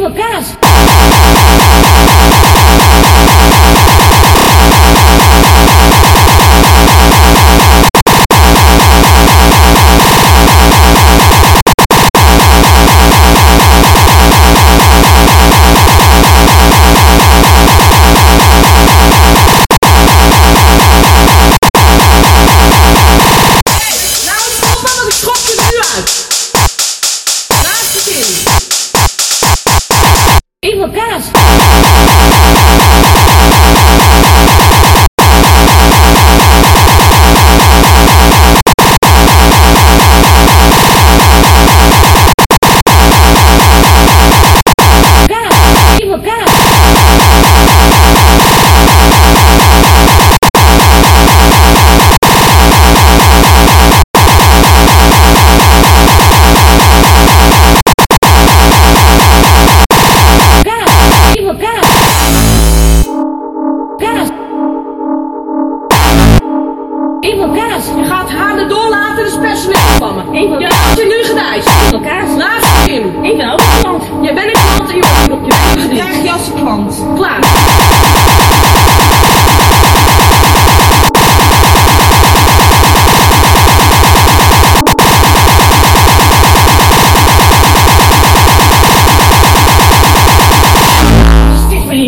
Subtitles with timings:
[0.00, 0.56] no caso?
[67.80, 67.96] Kaas.
[67.96, 70.38] Je gaat haar de doorlaten de personeel van me.
[70.38, 71.24] Eén van Je hebt je nu
[71.90, 72.36] van kaas.
[72.36, 73.14] Laat in.
[73.22, 74.04] Eén van ook klant.
[74.20, 76.00] Je bent een klant en je wordt op je been gediend.
[76.00, 77.04] Krijg je als klant.
[77.14, 77.38] Klaar.
[91.68, 91.98] Dit ben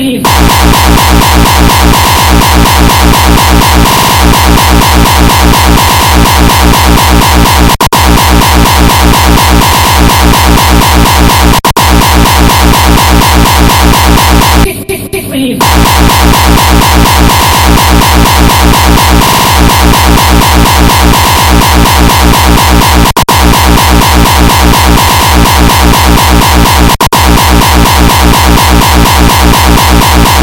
[0.00, 0.40] Believe.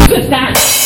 [0.08, 0.77] Good start.